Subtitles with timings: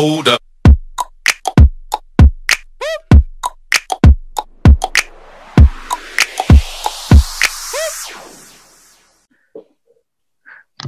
[0.00, 0.40] Hold up.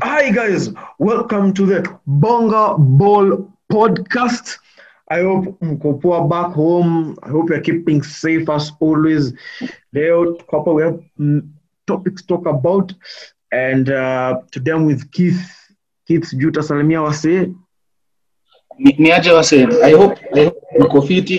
[0.01, 4.57] Hi guys, welcome to the Bonga Ball podcast.
[5.11, 7.19] I hope mko poa back home.
[7.23, 9.35] I hope you're keeping safe as always.
[9.93, 11.51] Leo tuko we have mm,
[11.87, 12.95] topics to talk about
[13.51, 15.45] and uh, today I'm with Keith.
[16.07, 17.55] Keith, sijui utasalimia wasee.
[18.83, 19.57] Ni- niaje wase
[19.89, 21.37] i hope i hope mko fiti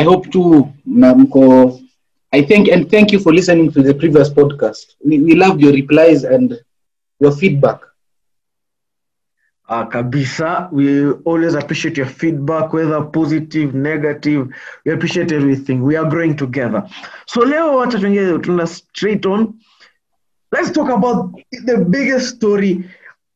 [0.00, 1.42] i hope tu na mko
[2.38, 5.72] i think and thank you for listening to the previous podcast we, we loved your
[5.72, 6.48] replies and
[7.20, 7.80] your feedback
[9.68, 14.48] Uh, kabisa, we always appreciate your feedback, whether positive, negative.
[14.84, 15.82] We appreciate everything.
[15.82, 16.82] We are growing together.
[17.26, 19.54] So leo wacha tuingie tuna straight on.
[20.52, 21.30] Let's talk about
[21.66, 22.84] the biggest story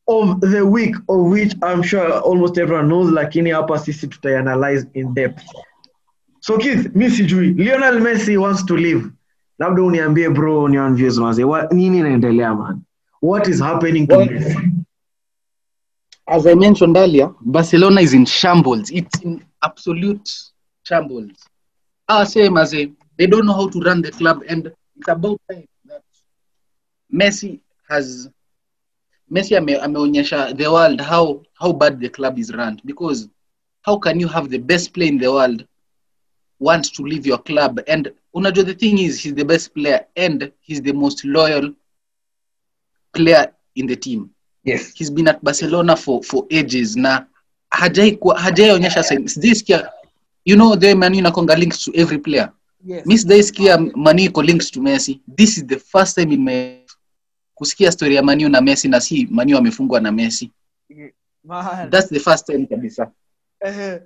[0.07, 4.87] of the week of which I'm sure almost everyone knows, like lakini hapa sisi tutaianalyze
[4.93, 5.43] in depth.
[6.41, 9.11] So Keith, mi sijui Lionel Messi wants to leave.
[9.59, 11.43] Labda uniambie bro, ni on views manze.
[11.43, 12.81] Wa- Nini inaendelea man?
[13.21, 14.85] What is happening to Well, Messi?
[16.27, 20.29] as i mentioned earlier barcelona is in shambles it's in absolute
[20.83, 21.47] shambles
[22.09, 25.39] ah same as a, they don't know how to run the club and it's about
[25.49, 26.01] time that
[27.13, 28.29] messi has
[29.29, 32.79] messi ame, ameonyesha the world how how bad the club is run.
[32.85, 33.29] Because
[33.81, 35.65] how can you have the best player in the world
[36.59, 37.79] want to leave your club?
[37.87, 41.73] And unajua the thing is he's the best player and he's the most loyal
[43.13, 44.29] player in the team.
[44.63, 44.91] Yes.
[44.95, 47.25] he's been at barcelona for for ages na
[47.69, 49.89] hajaionyesha sijaisikia
[50.45, 52.51] you know the manu inakonga links to every player.
[52.85, 53.05] Yes.
[53.05, 55.21] mi sijaisikia manu iko links to messi.
[55.37, 56.76] This is the first time in my
[57.57, 60.51] kusikia story ya manu na messi na si manu amefungwa na messi.
[61.43, 61.89] Man.
[61.89, 63.11] that's the first time kabisa.
[63.61, 64.01] Eh,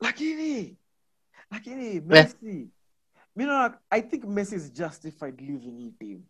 [0.00, 0.76] lakini
[1.50, 2.70] lakini Messi
[3.36, 6.22] mi naona I think Messi is justified leaving hii team.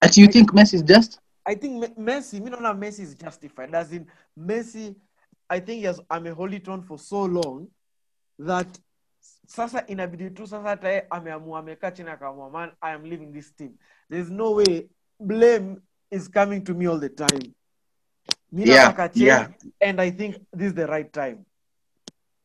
[0.00, 1.20] ati you think messi is just?
[1.44, 4.06] I think Me- Messi mi naona Messi is justified as in
[4.38, 4.94] Messi
[5.48, 7.68] I think he has amehold it on for so long
[8.38, 8.78] that
[9.46, 13.56] sasa inabidi tu sasa hata yeye ameamua amekaa chini akaamua man I am leaving this
[13.56, 13.70] team.
[14.10, 14.88] There's no way
[15.20, 15.76] blame
[16.10, 17.54] is coming to me all the time.
[18.52, 19.48] Yeah, yeah.
[19.80, 21.44] and I think this is the right time.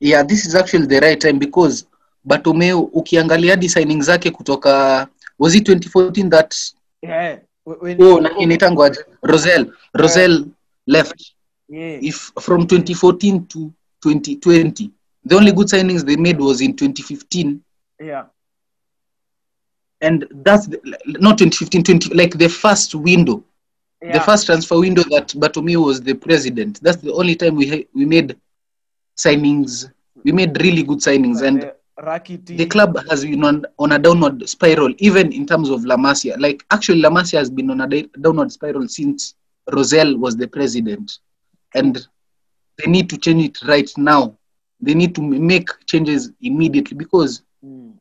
[0.02, 1.86] yeah this is actually the right time because
[2.26, 5.08] batomeu ukiangalia hadi signing zake kutoka
[5.40, 6.56] was it 2014 that
[7.04, 7.40] Yeah.
[7.66, 10.46] When, oh, inaitangwa rosel rosel
[10.88, 11.34] left
[11.70, 12.04] yeah.
[12.04, 13.72] if from 2014 to
[14.04, 14.90] 2020
[15.24, 17.62] the only good signings they made was in 2015
[18.00, 18.26] yeah.
[20.02, 23.44] and that's the, not 2015 20 like the first window.
[24.04, 24.14] Yeah.
[24.14, 26.82] the first transfer window that Bartomeu was the president.
[26.82, 28.36] That's the only time we ha- we made
[29.16, 29.92] signings.
[30.24, 31.44] We made really good signings.
[31.44, 32.58] And Rakitic.
[32.58, 36.36] the club has been on, on a downward spiral even in terms of La Masia.
[36.40, 39.36] Like actually La Masia has been on a di- downward spiral since
[39.72, 41.20] Rosell was the president.
[41.76, 42.08] And
[42.80, 44.36] they need to change it right now
[44.82, 47.94] they need to make changes immediately because Mm.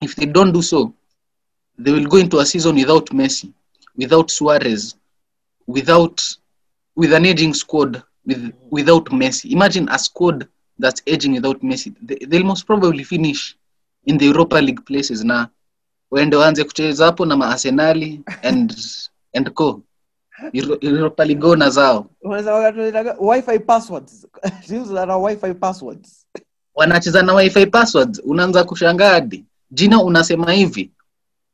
[0.00, 0.92] if they don't do so
[1.78, 3.52] they will go into a season without Messi
[3.96, 4.94] without Suarez
[5.66, 6.20] without
[6.96, 9.50] with an aging squad with without Messi.
[9.52, 10.46] Imagine a squad
[10.78, 11.94] that's aging without Messi.
[12.02, 13.56] They, they'll most probably finish
[14.06, 15.46] in the Europa League places na.
[16.10, 18.76] Waende waanze kucheza hapo na maarsenali and
[19.34, 19.82] and co
[20.52, 22.06] Europa ligona na zao
[23.20, 24.26] wifi passwords.
[25.22, 26.26] Wifi passwords.
[26.74, 28.20] Wanacheza na wifi passwords.
[28.24, 30.92] Unaanza kushangaa hadi jina unasema hivi.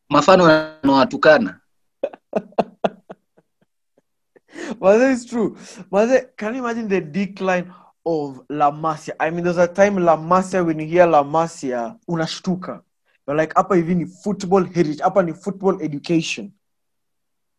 [0.08, 1.60] Mafano wanawatukana
[4.80, 5.56] Maze is true.
[5.90, 7.64] Maze, can you imagine the decline
[8.04, 9.14] of La Masia?
[9.18, 12.82] I mean there's a time La Masia when you hear La Masia unashtuka.
[13.26, 15.02] You're like hapa hivi ni football heritage.
[15.02, 16.52] Hapa ni football education.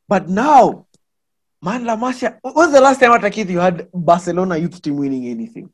[0.07, 0.85] But now
[1.66, 5.26] man La Masia when's the last time at Akith you had Barcelona youth team winning
[5.28, 5.70] anything?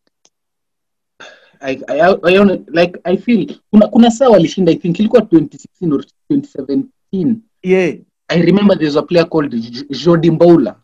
[1.61, 5.93] I, I, I, I, like I feel kuna, kuna saa walishinda I think ilikuwa 2016
[5.93, 7.95] or 2017 yeah.
[8.29, 9.53] I remember there's a player called
[9.89, 10.75] Jordi Mboula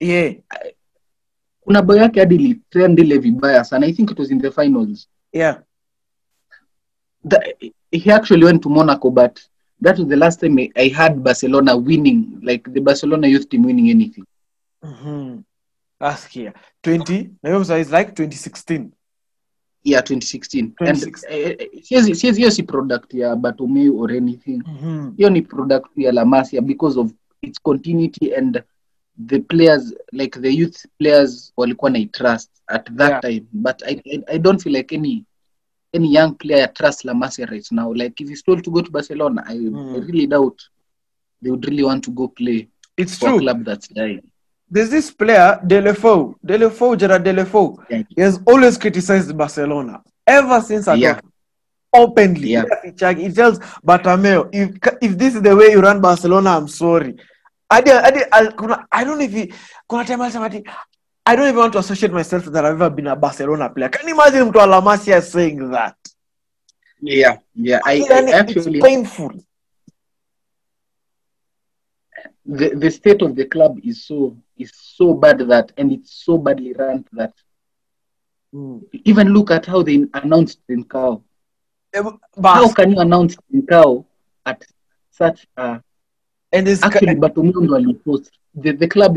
[0.00, 0.34] yeah.
[1.60, 3.86] Kuna bao yake hadi ilitrend ile vibaya sana.
[3.86, 5.08] I think it was in the finals.
[5.32, 5.58] Yeah.
[7.24, 9.40] The, he actually went to Monaco but
[9.80, 13.62] that was the last time I, I had Barcelona winning like the Barcelona youth team
[13.62, 14.26] winning anything
[14.86, 15.42] mm-hmm.
[16.00, 16.36] ask
[16.82, 18.88] 20 na hiyo is like 2016
[19.84, 21.24] yeah 2016 and 2016.
[21.28, 21.56] eh,
[22.20, 25.14] eh, hiyo si product ya batomeu or anything mm-hmm.
[25.16, 27.12] hiyo ni product ya lamasia because of
[27.42, 28.62] its continuity and
[29.26, 33.20] the players like the youth players walikuwa na trust at that Yeah.
[33.20, 35.24] time but I, I i don't feel like any
[35.92, 39.44] any young player trusts lamasia right now like if he's told to go to Barcelona
[39.46, 40.06] I, I Mm.
[40.06, 40.62] really doubt
[41.42, 44.22] they would really want to go play It's for a club that's dying
[44.70, 46.34] There's this player, Deulofeu.
[46.44, 47.76] Deulofeu, Gerard Deulofeu.
[47.88, 48.02] Yeah.
[48.08, 51.20] He has always criticized Barcelona ever since I Yeah.
[51.92, 52.48] openly.
[52.50, 52.64] Yeah.
[52.84, 52.92] He
[53.32, 54.70] tells Bartomeu, if
[55.00, 57.14] if this is the way you run Barcelona, I'm sorry.
[57.70, 59.52] Hadi, hadi, al- kuna- I don't know if he,
[59.88, 60.62] kuna time alisema
[61.28, 63.88] I don't even want to associate myself that I've ever been a Barcelona player.
[63.88, 65.96] Can you imagine mtu wa La Masia saying that?
[67.02, 69.30] yeah yeah I, Yani, I it's actually painful.
[72.46, 76.38] The, the state of the club is so is so bad that and it's so
[76.38, 77.32] badly run that
[78.54, 78.80] Mm.
[79.04, 81.20] even look at how they announced Trincao.
[81.92, 82.02] Eh,
[82.42, 84.04] How can you announce in Trincao
[84.46, 84.64] at
[85.10, 85.82] such a
[86.52, 89.16] and it's actually Bartomeu ndo alipost the, the club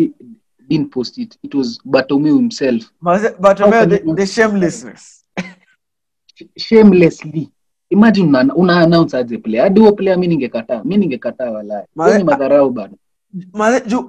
[0.67, 1.37] didn't post it.
[1.43, 2.91] It was Bartomeu himself.
[3.01, 5.23] Bartomeu, the, the shamelessness.
[6.57, 7.49] shamelessly.
[7.91, 9.63] Imagine una, una announce aje player.
[9.63, 12.93] Hadi huo player mi ningekataa mi ningekataa walai Hiyo ni madharau bana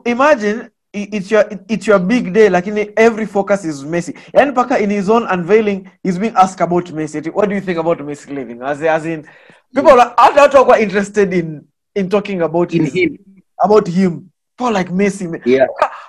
[0.05, 4.91] imagine it's your it's your big day lakini every focus is messi yani paka in
[4.91, 7.33] his own unveiling he's being asked about messi.
[7.33, 9.27] What do you think about messi leaving as, as in
[9.75, 11.63] people are hata watu wako interested in
[11.95, 13.19] in talking about in his- him.
[13.63, 14.31] about him.
[14.59, 15.67] People like messi yeah.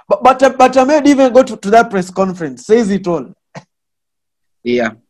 [0.07, 3.07] But but, but uh, uh, Ahmed even go to, to that press conference says it
[3.07, 3.33] all.
[4.63, 4.91] Yeah.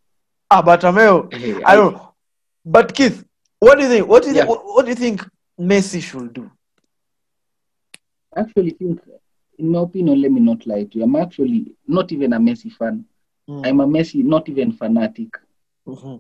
[0.53, 2.13] Ah but uh, Ahmed, Hey, i don't know.
[2.65, 3.24] But keith
[3.59, 4.07] what do you think?
[4.07, 4.45] What do you Yeah.
[4.45, 5.25] think, what, what do you think
[5.59, 6.51] messi should do
[8.36, 9.00] actually think
[9.57, 12.69] in my opinion let me not lie to you i'm actually not even a messi
[12.72, 13.04] fan
[13.48, 13.66] Mm.
[13.68, 15.38] i'm a messi not even fanatic
[15.88, 16.19] Mhm.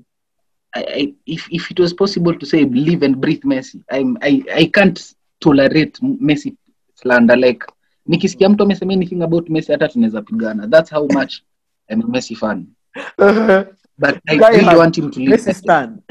[0.73, 4.41] I, I, if, if it was possible to say live and breathe Messi, I'm, I,
[4.55, 6.55] I can't tolerate Messi
[6.95, 7.35] slander.
[7.37, 7.65] Like
[8.07, 10.67] nikisikia mtu amesema anything about Messi hata tunaweza pigana.
[10.67, 11.43] That's how much
[11.89, 12.65] I'm a Messi fan.
[13.97, 15.31] But I really want him to live.
[15.31, 16.01] messi stand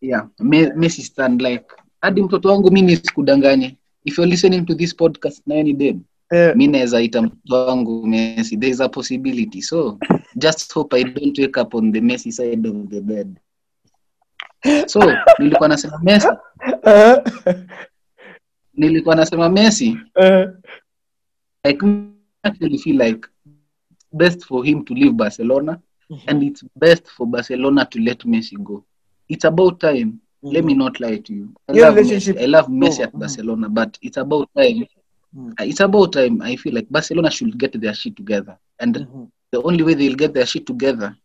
[0.00, 1.66] Yeah, Me, Messi stand like
[2.00, 3.76] hadi mtoto wangu mimi sikudanganye.
[4.04, 6.56] If you're listening to this podcast na ni dem yeah.
[6.56, 8.56] mi naweza ita mtoto wangu Messi.
[8.56, 9.62] There is a possibility.
[9.62, 9.98] So
[10.36, 13.40] just hope I don't wake up on the Messi side of the bed.
[14.86, 15.00] So
[15.38, 16.28] nilikuwa nasema Messi
[16.82, 17.22] eh,
[18.74, 20.48] nilikuwa nasema Messi eh.
[21.64, 21.86] like
[22.42, 23.28] actually feel like
[24.12, 25.78] best for him to leave Barcelona
[26.26, 28.84] and it's best for Barcelona to let Messi go.
[29.28, 30.12] It's about time.
[30.52, 31.54] Let me not lie to you.
[31.68, 32.42] I Your love relationship Messi.
[32.42, 33.12] I love Messi at.
[33.14, 33.18] Mm.
[33.18, 34.84] Barcelona, but it's about time.
[35.36, 35.52] Mm.
[35.58, 36.42] Uh, It's about time.
[36.42, 39.30] I feel like Barcelona should get their shit together, and Mhm.
[39.52, 41.16] the only way they'll get their shit together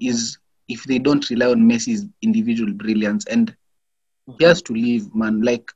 [0.00, 0.38] is
[0.68, 3.24] if they don't rely on Messi's individual brilliance.
[3.26, 3.54] And
[4.38, 5.40] he has to leave, man.
[5.42, 5.72] Like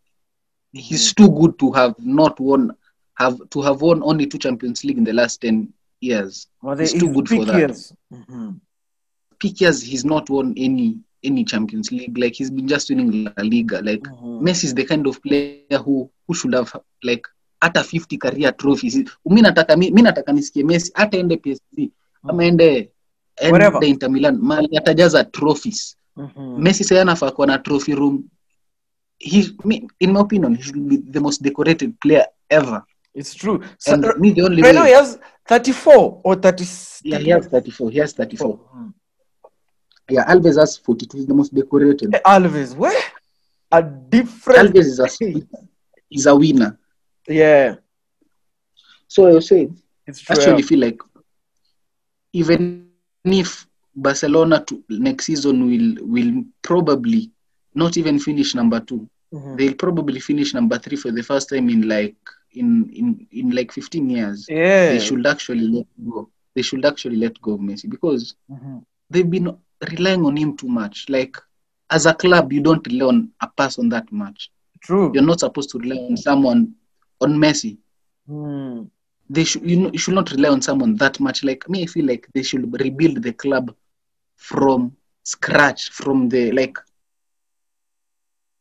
[0.72, 2.72] he's too good to have not won,
[3.14, 6.46] have to have won only two Champions League in the last ten years.
[6.62, 7.70] Well, He's too good for that.
[8.12, 8.60] Mhm.
[9.38, 12.18] Peak years, he's not won any any Champions League.
[12.18, 13.80] Like he's been just winning La Liga.
[13.82, 14.40] Like Mhm.
[14.42, 16.72] Messi is the kind of player who who should have
[17.02, 17.22] like
[17.60, 18.96] hata 50 career trophies.
[19.24, 21.90] Mi nataka mi, mi nataka nisikie Messi hata ende PSG
[22.22, 22.90] ama ende
[23.36, 25.96] ende Inter Milan mali atajaza trophies.
[26.16, 26.62] Mhm.
[26.62, 28.24] Messi sasa anafaa kuwa na trophy room.
[29.18, 32.82] He, me, in my opinion, he should be the most decorated player ever.
[33.14, 33.60] It's true.
[33.78, 36.64] So, And me, the only right now he has 34 or 30.
[37.04, 37.90] yeah, he has 34.
[37.92, 38.58] He has 34.
[38.74, 38.92] Mhm.
[40.12, 41.16] Yeah, Alves has 42.
[41.18, 42.14] He's the most decorated.
[42.14, 43.02] Eh, Alves, where?
[43.70, 44.74] A different.
[44.74, 45.08] Alves is a
[46.10, 46.78] is a winner.
[47.28, 47.76] Yeah,
[49.08, 50.34] So I was saying, it's true.
[50.36, 51.00] actually feel like
[52.32, 52.86] even
[53.24, 57.30] if Barcelona to, next season will will probably
[57.74, 59.56] not even finish number two, Mhm.
[59.56, 62.16] they'll probably finish number three for the first time in like
[62.52, 64.46] in in in like 15 years.
[64.48, 64.90] yeah.
[64.92, 66.28] They should actually let go.
[66.54, 68.82] They should actually let go of Messi because Mhm.
[69.10, 69.56] they've been
[69.90, 71.06] relying on him too much.
[71.08, 71.36] Like
[71.90, 74.50] as a club, you don't rely on a person that much.
[74.80, 75.10] True.
[75.14, 76.74] You're not supposed to rely on someone
[77.20, 77.76] on Messi.
[78.28, 78.88] Mm.
[79.28, 81.44] They should you, know, you should not rely on someone that much.
[81.44, 83.74] Like me, I feel like they should rebuild the club
[84.36, 86.76] from scratch, from the like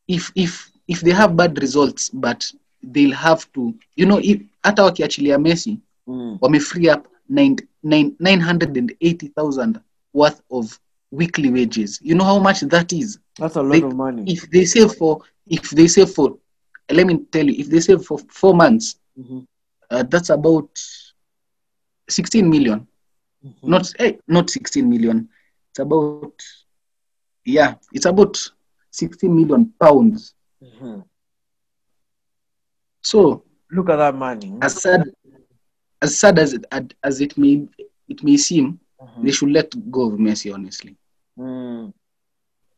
[0.07, 2.51] if if if they have bad results, but
[2.83, 6.61] they'll have to, you know, if hata wakiachilia Messi, Mm.
[6.61, 9.79] free up nine, nine, 980,000
[10.13, 10.77] worth of
[11.11, 11.99] weekly wages.
[12.01, 13.19] You know how much that is?
[13.37, 14.23] That's a lot They- of money.
[14.31, 16.37] If they save for, if they save for,
[16.89, 19.45] let me tell you, if they save for four months, Mhm.
[19.89, 20.69] uh, that's about
[22.09, 22.87] 16 million.
[23.45, 23.53] Mhm.
[23.63, 25.29] Not, eh, not 16 million.
[25.69, 26.41] It's about,
[27.45, 28.37] yeah, it's about
[28.89, 30.33] 16 million pounds.
[30.61, 31.03] Mhm.
[33.03, 34.57] So Look at that money.
[34.61, 35.03] as sad,
[36.01, 36.65] as sad as it
[37.03, 37.67] as it may
[38.07, 38.79] it may seem,
[39.23, 40.95] they should let go of Messi, honestly.
[41.41, 41.93] Mm.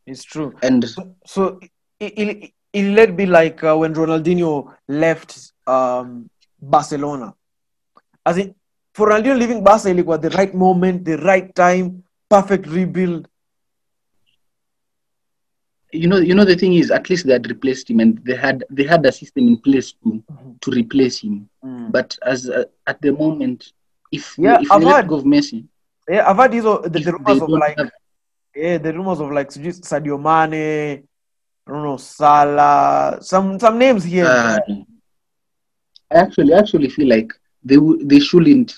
[0.06, 0.54] It's true.
[0.62, 1.60] And So, so
[2.00, 6.30] it, it, it let be like uh, when Ronaldinho left um,
[6.62, 7.34] Barcelona.
[8.26, 8.56] As in,
[8.94, 13.28] for Ronaldinho leaving Barca, it was the right moment, the right time, perfect rebuild.
[15.94, 18.36] you know, you know the thing is, at least they had replaced him, and they
[18.36, 20.24] had they had a system in place to
[20.62, 21.48] to replace him.
[21.92, 23.72] But as uh, at the moment,
[24.12, 25.68] if Yeah, if I've they let go of Messi,
[26.10, 27.92] Yeah, I've heard these the, the rumors of like have-
[28.56, 31.04] yeah, the rumors of like Sadio Mane,
[31.66, 34.26] Bruno Salah, some some names here.
[34.26, 34.60] uh,
[36.12, 37.34] I actually actually feel like
[37.64, 38.74] they they shouldn't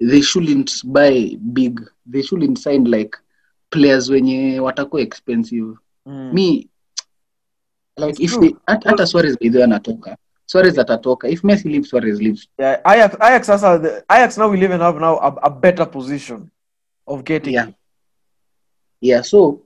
[0.00, 1.80] they shouldn't buy big.
[2.06, 3.16] They shouldn't sign like
[3.70, 5.76] players wenye watakuwa expensive.
[6.06, 6.32] Mm.
[6.32, 6.68] Me
[7.96, 10.16] like It's if they hat- hata Suarez by the way anatoka.
[10.46, 11.28] Suarez atatoka.
[11.28, 12.48] If Messi leaves, Suarez leaves.
[12.58, 15.84] Yeah, Ajax, Ajax, also, the, Ajax now we live in have now a, a better
[15.84, 16.50] position
[17.06, 17.54] of getting.
[17.54, 17.66] Yeah.
[19.00, 19.60] Yeah, so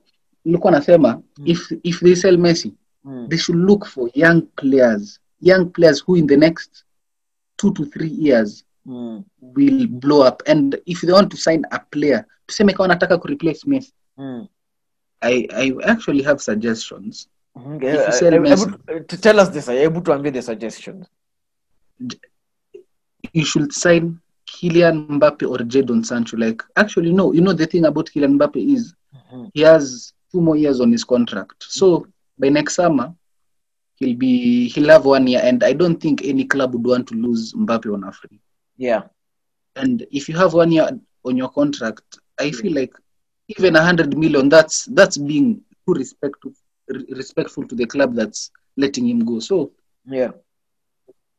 [0.45, 1.47] nilikuwa nasema Mm.
[1.47, 2.73] if if they sell Messi,
[3.03, 3.27] Mm.
[3.29, 6.85] they should look for young players, young players who in the next
[7.55, 9.23] two to three years Mm.
[9.41, 10.41] will blow up.
[10.47, 14.47] And if they want to sign a player, tuseme kawa nataka kureplace Messi, Mm.
[15.21, 17.27] I, I actually have suggestions.
[17.55, 19.21] If you Messi.
[19.21, 19.65] tell us this,
[20.31, 21.07] the suggestions?
[23.45, 26.37] Should sign Kylian Mbappe or Jadon Sancho.
[26.37, 29.51] Like actually, no, you know the thing about Kylian Mbappe is Mhm.
[29.53, 31.63] he has two more years on his contract.
[31.63, 32.07] So
[32.39, 33.13] by next summer,
[33.95, 37.15] he'll be he'll have one year, and I don't think any club would want to
[37.15, 38.39] lose Mbappe on a free.
[38.77, 39.03] Yeah.
[39.75, 40.89] And if you have one year
[41.25, 42.93] on your contract, I feel like
[43.47, 46.53] even a hundred million, that's that's being too respectful
[47.09, 49.39] respectful to the club that's letting him go.
[49.39, 49.71] So
[50.05, 50.31] Yeah.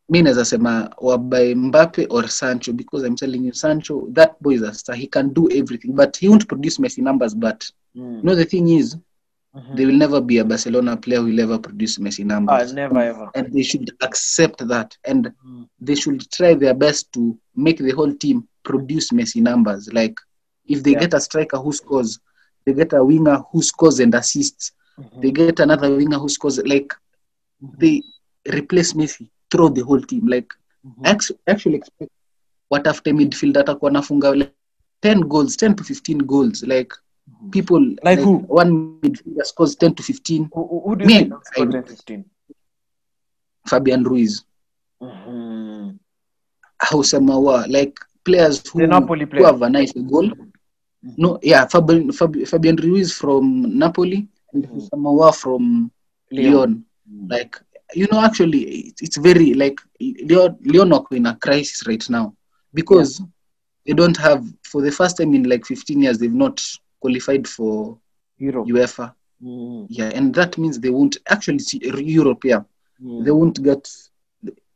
[0.08, 4.62] Mi naweza sema wabuy Mbappe or Sancho because I'm telling you Sancho that boy is
[4.62, 7.64] a star he can do everything but he won't produce Messi numbers but
[7.96, 8.16] Mm.
[8.16, 8.96] you know the thing is
[9.54, 9.76] Mhm.
[9.76, 13.30] there will never be a Barcelona player who will ever produce Messi numbers never ever.
[13.34, 15.66] and they should accept that and Mm.
[15.80, 20.14] they should try their best to make the whole team produce Messi numbers like
[20.66, 21.00] if they Yeah.
[21.00, 22.18] get a striker who scores
[22.66, 25.20] they get a winger who scores and assists Mhm.
[25.22, 26.92] they get another winger who scores like
[27.78, 28.02] they
[28.52, 30.48] replace Messi throughout the whole team like
[30.84, 31.06] Mhm.
[31.06, 32.10] I actually expect
[32.70, 34.52] what after midfield atakuwa nafunga like
[35.00, 36.94] 10 goals 10 to 15 goals like
[37.50, 38.44] people Like who?
[38.48, 38.70] one
[39.02, 41.84] midfielder scores 10 to 15 Who, who- do you Me, think can score I- 10,
[41.84, 42.24] 15?
[43.66, 44.44] Fabian Ruiz
[45.00, 45.98] Mhm.
[46.78, 47.94] Houssem Aouar like
[48.24, 50.30] players who, Napoli who have a nice goal
[51.16, 54.70] no yeah Fabian, Fabi- Fabian Ruiz from Napoli and Mhm.
[54.74, 55.90] Houssem Aouar from
[56.30, 56.52] Leon.
[56.52, 56.84] Lyon
[57.28, 57.56] like
[57.94, 59.78] you know actually it- it's very like
[60.42, 60.56] are
[61.12, 62.34] in a crisis right now
[62.74, 63.22] because
[63.86, 66.60] they don't have for the first time in like 15 years they've not
[67.00, 67.98] qualified for
[68.38, 68.64] Hero.
[68.64, 69.86] UEFA Mhm.
[69.88, 72.62] yeah and that means they won't actually see Europe yeah
[73.00, 73.24] Mhm.
[73.24, 73.88] they won't get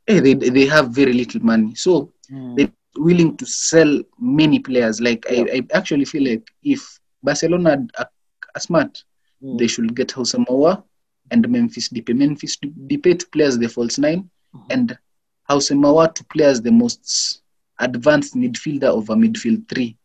[0.09, 2.57] eh, they, they have very little money so Mhm.
[2.57, 8.11] they willing to sell many players like I, I actually feel like if Barcelona are,
[8.55, 9.05] are, smart
[9.43, 9.59] Mhm.
[9.59, 10.83] they should get Houssem Aouar
[11.31, 12.15] and Memphis Depay.
[12.17, 14.67] Memphis Depay to play as the false 9 Mhm.
[14.71, 14.99] and
[15.49, 17.43] Houssem Aouar to play as the most
[17.79, 19.97] advanced midfielder of a midfield three.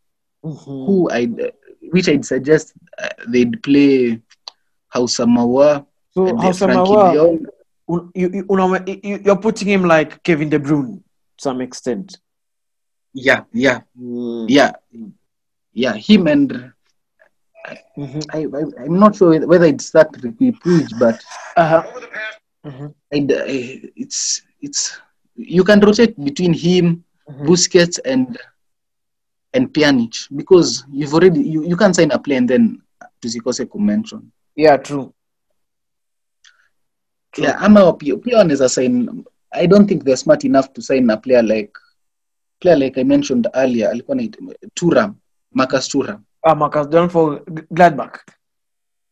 [0.44, 0.86] Mhm.
[0.86, 1.28] Who I
[1.92, 4.22] which I'd suggest uh, they'd play
[4.94, 7.48] Houssem Aouar So and how then Lyon.
[7.90, 8.46] you, you,
[9.04, 11.04] you, you're putting him like Kevin De Bruyne to
[11.42, 12.18] some extent.
[13.14, 14.46] Yeah, yeah, Mm.
[14.50, 14.72] yeah,
[15.74, 15.94] yeah.
[15.94, 16.73] Him and
[17.98, 18.24] Mhm.
[18.34, 20.12] I, I I'm not sure whether it's that
[20.62, 21.16] preach, but
[21.58, 21.84] Uh-huh.
[22.66, 22.94] Mhm.
[23.12, 23.44] and uh,
[23.96, 25.02] it's it's
[25.36, 27.48] you can rotate between him Mhm.
[27.48, 28.38] Busquets and
[29.54, 32.82] and Pjanic because you've already you, you can't sign a player and then
[33.22, 34.22] tusikose kumention
[34.56, 35.14] Yeah, true.
[37.32, 37.46] True.
[37.46, 41.44] yeah ama pia wanaweza sign I don't think they're smart enough to sign a player
[41.44, 41.72] like
[42.60, 44.28] player like I mentioned earlier alikuwa na
[44.76, 45.16] Thuram
[45.52, 47.40] Marcus Thuram Ah, Marcus done for
[47.74, 48.20] Gladbach.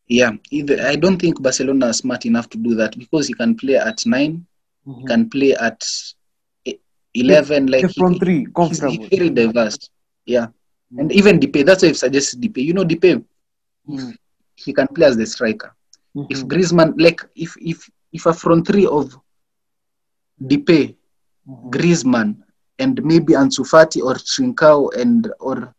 [0.08, 3.54] yeah either, I don't think Barcelona are smart enough to do that because he can
[3.54, 4.46] play at 9
[4.98, 5.80] he can play at
[6.66, 6.78] e-
[7.14, 9.08] 11 like he, three, comfortable.
[9.10, 9.78] very diverse
[10.26, 10.46] yeah
[10.98, 13.24] and even Depay that's why I've suggested Depay you know Depay
[13.88, 14.14] Mm.
[14.54, 15.74] he can play as the striker
[16.28, 16.48] if Mhm.
[16.52, 19.16] Griezmann like if if if a front three of
[20.40, 20.94] Depay,
[21.48, 21.70] Mhm.
[21.74, 22.36] Griezmann,
[22.78, 25.74] and maybe Ansu Fati or Trincao and or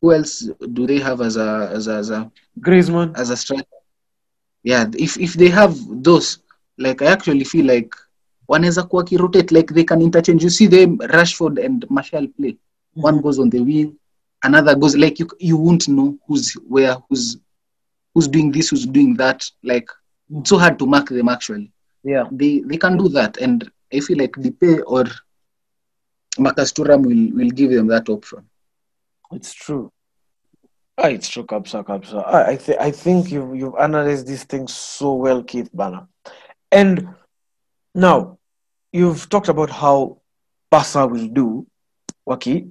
[0.00, 2.30] who else do they have as a as a as a,
[2.60, 3.16] Griezmann.
[3.16, 3.64] as a striker?
[4.62, 6.38] Yeah, if if they have those,
[6.78, 7.94] like I actually feel like
[8.48, 10.42] wanaweza kuwa rotate like they can interchange.
[10.42, 12.52] You see them rashford and Martial play.
[12.52, 13.02] Mm-hmm.
[13.02, 14.00] One goes on the wing
[14.42, 17.36] another goes like you, you won't know who's where who's
[18.14, 19.88] who's doing this who's doing that like
[20.30, 21.72] it's so hard to mark them actually.
[22.02, 22.24] Yeah.
[22.30, 25.04] They they can do that and i feel like Depay or
[26.38, 28.48] Marcus Thuram will will give them that option
[29.32, 29.92] It's true.
[30.98, 32.26] Ah, it's true, Kapsa, Kapsa.
[32.26, 36.06] I, I, th- I think you, you've analyzed these things so well, Keith Banner.
[36.70, 37.08] And
[37.94, 38.38] now,
[38.92, 40.18] you've talked about how
[40.70, 41.66] Barca will do
[42.26, 42.70] waki,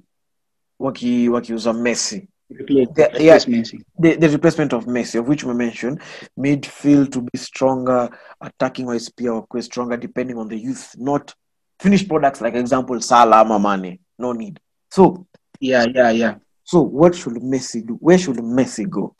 [0.78, 2.28] waki, wakiuza Messi.
[2.50, 3.36] Replace- Yeah, replace yeah.
[3.58, 3.82] Messi.
[3.98, 6.00] The, the replacement of Messi, of which we mentioned,
[6.38, 11.34] midfield to be stronger, attacking wise pia wakuwe stronger depending on the youth, not
[11.80, 13.98] finished products like example Salah, ama Mane.
[14.18, 14.60] No need.
[14.90, 15.26] So
[15.60, 16.34] yeah yeah yeah
[16.70, 17.94] So what should Messi do?
[17.94, 19.12] Where should Messi go?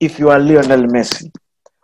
[0.00, 1.30] If you are Lionel Messi,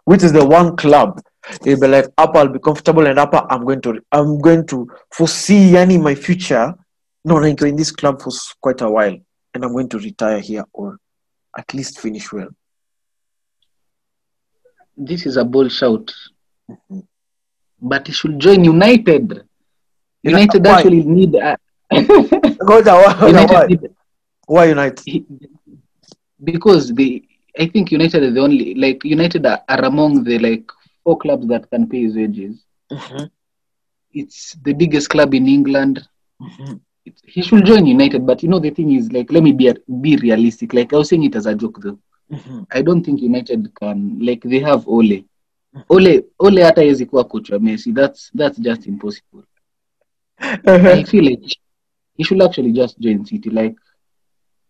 [0.05, 1.21] which is the one club
[1.65, 4.89] you'll be like, up I'll be comfortable and upper I'm going to I'm going to
[5.13, 6.75] foresee yani my future.
[7.25, 9.17] No, like in this club for quite a while,
[9.55, 10.99] and I'm going to retire here or
[11.57, 12.49] at least finish well.
[14.97, 16.13] this is a bold shout
[16.69, 17.07] Mhm.
[17.81, 19.45] but he should join United.
[20.25, 20.79] United why?
[20.79, 21.57] actually need a,
[21.91, 23.94] why, United need,
[24.47, 25.05] why United?
[25.05, 25.27] he-
[26.43, 27.23] because they
[27.59, 30.65] I think United are the only like United are, are among the like
[31.05, 32.65] four clubs that can pay his wages.
[32.91, 33.31] Mhm,
[34.13, 36.07] It's the biggest club in England.
[36.41, 36.81] mhm.
[37.05, 39.73] It's, he should join United, but you know the thing is like let me be
[40.01, 40.73] be realistic.
[40.73, 41.99] Like I was saying it as a joke though.
[42.31, 42.67] Mhm.
[42.73, 45.25] I don't think United can like they have Ole.
[45.91, 47.93] Ole Ole hata hawezi kuwa coach wa Messi.
[47.93, 49.45] That's that's just impossible.
[50.89, 51.43] I feel like
[52.17, 53.51] he should actually just join City.
[53.51, 53.77] Like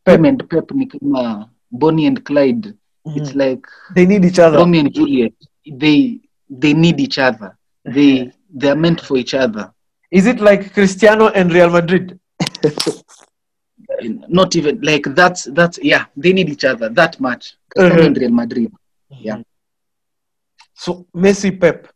[0.05, 0.21] Pep.
[0.21, 2.75] Pep and Pep ni kama Bonnie and Clyde.
[3.07, 3.37] It's Mhm.
[3.37, 4.59] like They need each other.
[4.59, 5.33] Romeo and Juliet.
[5.67, 6.21] They
[6.51, 7.57] they need each other.
[7.85, 9.73] They they are meant for each other.
[10.11, 12.19] Is it like Cristiano and Real Madrid?
[14.29, 16.07] Not even like that's that's yeah.
[16.17, 17.55] They need each other that much.
[17.71, 18.07] Cristiano Mhm.
[18.07, 18.73] and Real Madrid.
[19.11, 19.43] Yeah.
[20.75, 21.89] So Messi, Pep.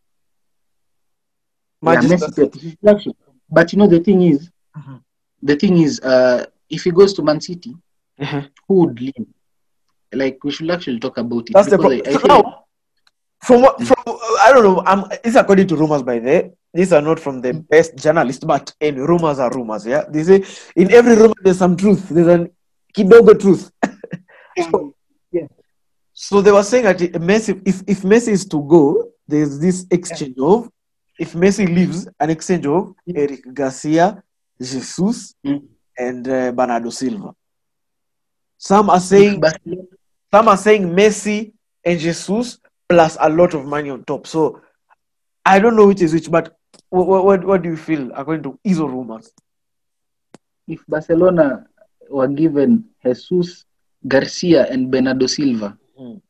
[1.83, 2.55] Yeah, Messi, Pep.
[2.55, 3.17] He should actually-
[3.51, 5.01] But you know the thing is, Mhm.
[5.43, 7.75] the thing is, uh, if he goes to Man City,
[8.21, 8.49] Mhm.
[8.67, 9.27] who would leave?
[10.13, 11.53] Like we should actually talk about it.
[11.53, 12.03] That's the problem.
[12.07, 12.65] I- I So feel like- now,
[13.43, 13.97] from what, from
[14.43, 14.83] I don't know.
[14.85, 16.53] I'm, it's according to rumors by the.
[16.75, 19.87] These are not from the best journalists, but and rumors are rumors.
[19.87, 20.45] Yeah, they say
[20.77, 22.09] in every rumor there's some truth.
[22.09, 22.51] There's an
[22.95, 23.71] kidogo truth.
[24.71, 24.95] so,
[25.33, 25.47] Yeah.
[26.13, 30.37] so they were saying that Messi, if if Messi is to go, there's this exchange
[30.41, 30.69] of
[31.19, 34.23] if Messi leaves, an exchange of Eric Garcia,
[34.61, 35.63] Jesus, Mm.
[35.99, 37.35] and uh, Bernardo Silva.
[38.59, 39.43] Some are saying
[40.33, 41.53] some are saying Messi
[41.85, 44.27] and Jesus plus a lot of money on top.
[44.27, 44.61] So
[45.45, 46.57] I don't know which is which, but
[46.91, 49.33] what, what, what do you feel according to Iso rumors?
[50.67, 51.65] if Barcelona
[52.11, 53.65] were given Jesus,
[54.07, 56.21] Garcia, and Bernardo Silva, Mm.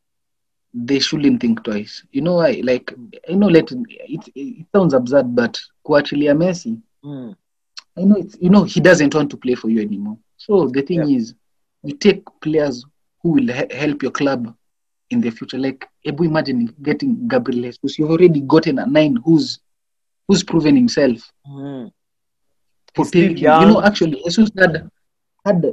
[0.72, 2.04] they shouldn't think twice.
[2.12, 2.60] You know why?
[2.62, 2.94] Like,
[3.28, 6.80] I know, let it, it sounds absurd, but kuachilia Messi,
[7.96, 10.18] I know it's you know he doesn't want to play for you anymore.
[10.36, 11.34] So the thing is,
[11.82, 12.84] you take players
[13.22, 14.54] who will he- help your club
[15.10, 15.58] in the future.
[15.58, 17.98] Like, Ebu, imagine getting Gabriel Jesus.
[17.98, 19.60] You've already gotten a nine who's
[20.26, 21.90] who's proven himself Mm.
[22.94, 23.38] for taking.
[23.38, 24.90] You know, actually, Jesus had
[25.44, 25.64] had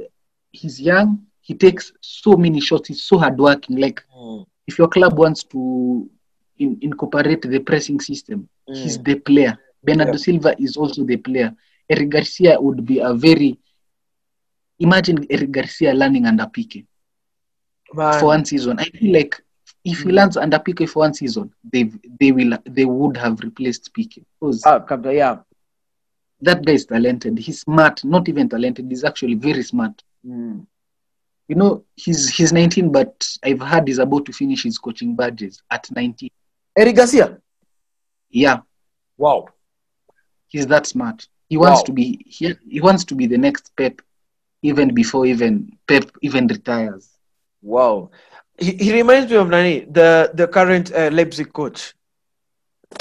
[0.52, 1.26] he's young.
[1.40, 2.88] He takes so many shots.
[2.88, 3.76] He's so hardworking.
[3.76, 4.02] Like,
[4.66, 6.08] if your club wants to
[6.58, 8.48] in, incorporate the pressing system,
[8.82, 9.58] he's the player.
[9.84, 10.18] Bernardo Yeah.
[10.18, 11.54] Silva is also the player.
[11.90, 13.58] Eric Garcia would be a very
[14.78, 16.84] imagine Eric Garcia learning under Pique
[17.92, 18.78] Man, for one season.
[18.78, 19.40] I feel like
[19.84, 20.12] if he Mm.
[20.12, 24.62] learns under Pique for one season, they they will they would have replaced Pique because
[24.66, 25.38] ah, yeah.
[26.40, 27.38] that guy is talented.
[27.38, 28.86] He's smart, not even talented.
[28.88, 30.02] He's actually very smart.
[30.26, 30.66] Mm.
[31.48, 35.62] You know, he's he's 19, but I've heard he's about to finish his coaching badges
[35.70, 36.28] at 19.
[36.76, 37.38] Eric Garcia.
[38.30, 38.60] Yeah,
[39.16, 39.46] Wow.
[40.48, 41.28] he's that smart.
[41.48, 41.84] He wants Wow.
[41.84, 44.02] to be he, he wants to be the next Pep,
[44.62, 47.10] even before even Pep even retires.
[47.62, 48.10] Wow.
[48.58, 51.94] He, he reminds me of Nani, the, the current uh, Leipzig coach,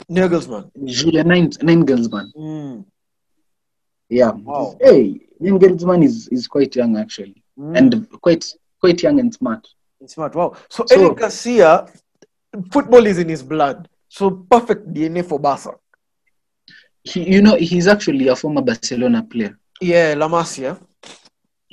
[0.10, 0.70] Nagelsmann.
[0.86, 2.34] Julian Nagelsmann.
[2.36, 2.86] Mm.
[4.10, 4.32] Yeah.
[4.32, 4.78] Wow.
[4.82, 7.78] Hey, Nagelsmann is is quite young actually, Mm.
[7.78, 8.46] and quite
[8.82, 9.65] quite young and smart.
[10.08, 10.36] Smart.
[10.36, 10.56] Wow.
[10.70, 11.88] So, So- Eric Garcia,
[12.72, 13.88] football is in his blood.
[14.10, 15.72] So perfect DNA for Barca.
[17.04, 19.58] He, you know, he's actually a former Barcelona player.
[19.82, 20.78] Yeah, La Masia.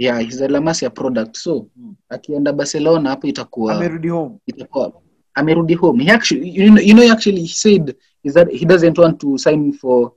[0.02, 1.36] Yeah, he's a La Masia product.
[1.36, 1.94] So Mm.
[2.08, 4.38] akienda Barcelona hapo itakuwa Amerudi home.
[4.46, 4.92] itakuwa
[5.34, 6.04] amerudi home.
[6.04, 9.38] He actually, you know, you know, actually he said is that he doesn't want to
[9.38, 10.12] sign for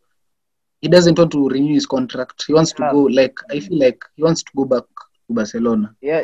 [0.82, 2.44] he doesn't want to renew his contract.
[2.48, 4.84] He wants to go like I feel like he wants to go back
[5.28, 5.96] to Barcelona.
[6.02, 6.22] Yeah,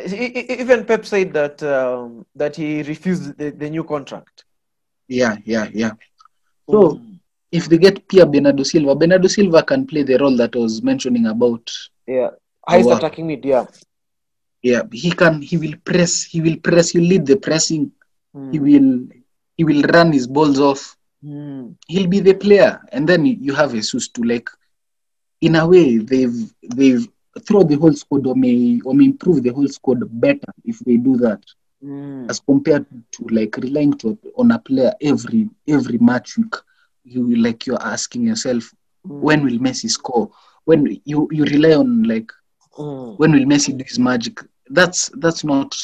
[0.60, 4.44] even Pep said that um, that he refused the, the new contract.
[5.08, 5.92] Yeah, yeah, yeah.
[6.70, 7.00] So
[7.52, 10.82] if they get Pia Bernardo Silva, Bernardo Silva can play the role that I was
[10.82, 11.70] mentioning about.
[12.06, 12.30] yeah,
[12.66, 12.96] wow.
[12.96, 13.44] attacking mid.
[13.44, 13.66] Yeah,
[14.62, 15.42] Yeah, he can.
[15.42, 16.22] He will press.
[16.22, 16.90] He will press.
[16.90, 17.92] He lead the pressing.
[18.50, 18.62] He Mm.
[18.62, 19.08] will.
[19.56, 20.96] He will run his balls off.
[21.24, 21.74] Mm.
[21.88, 24.48] He'll be the player, and then you have Jesus to like.
[25.40, 27.06] In a way, they've they've
[27.46, 30.96] throw the whole squad or may or may improve the whole squad better if they
[30.96, 31.42] do that.
[31.84, 32.30] Mm.
[32.30, 36.54] as compared to like relying to, on a player every every match week
[37.04, 38.72] you like you're asking yourself
[39.02, 40.30] when will messi score
[40.64, 42.30] when you you rely on like
[42.78, 43.18] Mm.
[43.18, 45.74] when will messi do his magic that's that's not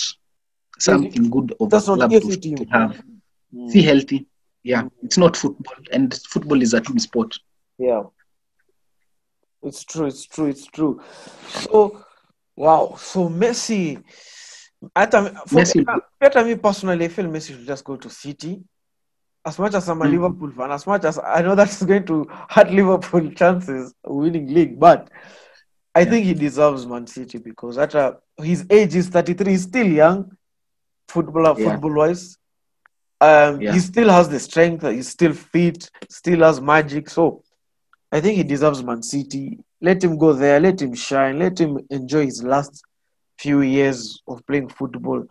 [0.78, 3.02] something good of That's not club to, to have
[3.54, 3.70] Mm.
[3.70, 4.26] see healthy
[4.62, 7.34] yeah it's not football and football is a team sport
[7.78, 8.02] Yeah.
[9.62, 11.00] It's true, it's true, it's true.
[11.48, 12.04] So,
[12.56, 12.94] wow.
[12.96, 14.02] So, Messi,
[14.94, 15.84] hata, for Messi-
[16.44, 18.62] me, me personally, I feel Messi should just go to City.
[19.44, 20.10] As much as I'm a Mm.
[20.12, 24.52] Liverpool fan, as much as I know that's going to hurt Liverpool chances of winning
[24.52, 25.10] league, but
[25.94, 26.10] I Yeah.
[26.10, 30.30] think he deserves Man City because at a, his age is 33, he's still young,
[31.08, 31.70] footballer, Yeah.
[31.70, 32.36] football wise.
[33.20, 33.72] Um, Yeah.
[33.72, 37.08] He still has the strength, he's still fit, still has magic.
[37.10, 37.42] So
[38.12, 39.58] I think he deserves Man City.
[39.80, 42.82] Let him go there, let him shine, let him enjoy his last
[43.38, 45.24] few years of playing football.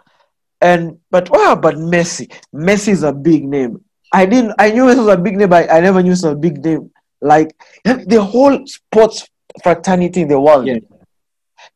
[0.62, 3.84] And but wow, but Messi, Messi is a big name.
[4.14, 6.24] I didn't I knew it was a big name, but I never knew it was
[6.24, 6.90] a big name.
[7.22, 7.52] Like
[7.84, 9.28] the whole sports
[9.64, 10.68] fraternity in the world.
[10.68, 10.80] Yeah.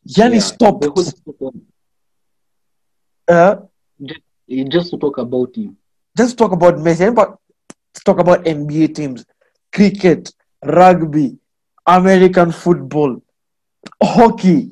[0.06, 0.86] Yanni Yeah, stopped.
[3.28, 3.56] uh,
[4.70, 5.78] just to talk about him
[6.18, 7.38] just talk about Messi, but
[8.06, 9.26] talk about NBA teams,
[9.72, 10.32] cricket,
[10.64, 11.38] rugby,
[11.88, 13.22] American football,
[14.04, 14.72] hockey.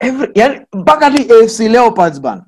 [0.00, 2.44] Every yani, mpaka the AFC Leopards ban.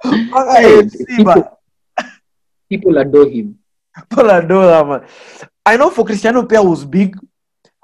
[0.00, 1.44] AFC ban.
[2.68, 3.58] people adore him
[4.16, 5.06] Adore man.
[5.66, 7.16] I know for Cristiano Pia was big,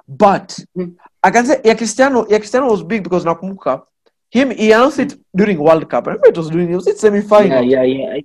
[0.09, 0.94] but Mm.
[1.22, 3.83] I can say yeah, Cristiano, yeah, Cristiano was big because Nakumbuka,
[4.31, 6.07] him he announced it during World Cup.
[6.07, 7.64] I remember it was during it was it semi final.
[7.64, 8.20] yeah, yeah.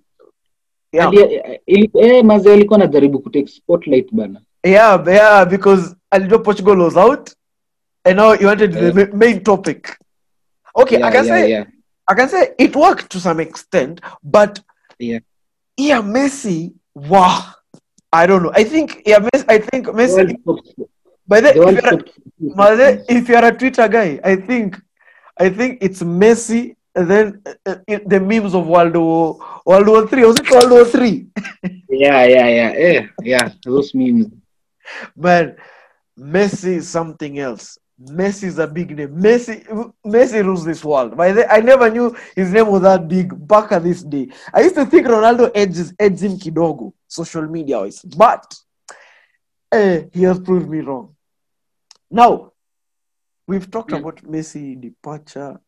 [0.91, 1.07] Yeah.
[1.07, 6.97] Ali- ili- eh, maze alikuwa anajaribu kutake spotlight bana Yeah, yeah, because Alido Portugal was
[6.97, 7.29] out,
[8.05, 8.93] and now you wanted the Yeah.
[8.95, 9.97] ma- main topic.
[10.75, 11.65] Okay, I can yeah, say yeah.
[12.07, 14.59] I can say it worked to some extent, but
[14.99, 15.19] Yeah.
[15.77, 17.43] yeah, Messi, wow,
[18.11, 18.51] I don't know.
[18.55, 20.35] I think yeah, Messi, I think Messi.
[21.27, 24.81] By the, if, you're a, if you're a Twitter guy, I think
[25.37, 26.75] I think it's Messi.
[26.95, 30.71] And then uh, uh, the memes of World War World War Three was it World
[30.71, 31.27] War Three?
[31.89, 34.27] yeah yeah yeah eh, yeah those memes
[35.15, 35.57] But
[36.17, 37.77] Messi is something else.
[38.01, 39.09] Messi is a big name.
[39.15, 39.65] Messi,
[40.05, 41.17] Messi rules this world.
[41.17, 44.29] By the, I never knew his name was that big back at this day.
[44.53, 48.55] I used to think Ronaldo edges, edges him kidogo, social media wise, but
[49.71, 51.15] eh, he has proved me wrong.
[52.09, 52.53] Now,
[53.47, 53.97] we've talked Yeah.
[53.97, 55.59] about Messi departure.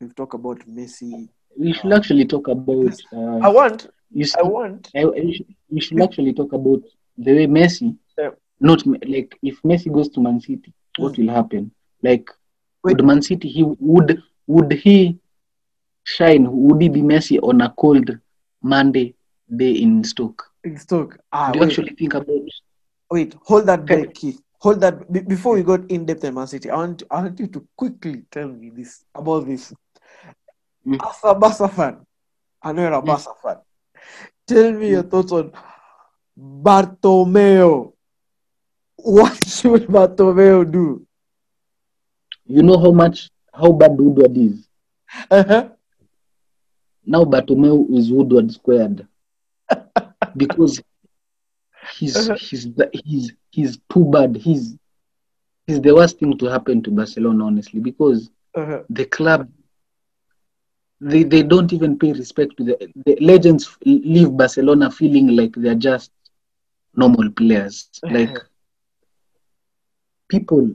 [0.00, 1.28] We've talked about Messi.
[1.56, 4.90] we should actually talk about uh, I want, you see, I want.
[4.94, 6.82] I, I should, we should actually talk about
[7.16, 8.30] the way Messi, Yeah.
[8.60, 11.18] not like if Messi goes to Man City, what Mm.
[11.18, 11.70] will happen?
[12.02, 12.30] Like,
[12.84, 15.18] would Man City he would would he
[16.04, 16.46] shine?
[16.50, 18.18] Would he be Messi on a cold
[18.62, 19.14] Monday
[19.54, 20.44] day in Stoke?
[20.64, 21.18] In Stoke.
[21.32, 21.70] Ah, Do you wait.
[21.70, 22.26] actually think about?
[23.10, 24.06] Wait, hold that Okay.
[24.12, 24.40] Keith.
[24.60, 26.70] Hold that be- before we got in depth in Man City.
[26.70, 29.72] I want I want you to quickly tell me this about this.
[30.86, 30.98] Mm.
[31.08, 32.06] As a Barca fan,
[32.62, 33.06] I know you're a Mm.
[33.06, 33.56] Barca fan.
[34.46, 35.52] Tell me your thoughts on
[36.36, 37.92] Bartomeu.
[39.02, 41.06] What should Bartomeu do?
[42.46, 44.68] You know how much how bad Woodward is.
[45.30, 45.68] Uh-huh.
[47.06, 49.06] Now Bartomeu is Woodward squared
[50.36, 50.80] because
[51.96, 52.36] he's Uh-huh.
[52.36, 52.68] he's
[53.04, 54.36] he's he's too bad.
[54.36, 54.76] He's
[55.66, 58.82] he's the worst thing to happen to Barcelona, honestly, because Uh-huh.
[58.88, 59.48] the club
[61.00, 65.74] they, they don't even pay respect to the, the legends leave Barcelona feeling like they're
[65.74, 66.10] just
[66.96, 67.88] normal players.
[68.08, 68.36] Like
[70.28, 70.68] people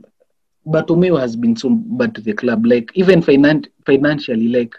[0.66, 2.64] Bartomeu has been so bad to the club.
[2.64, 4.74] Like even finan- financially, like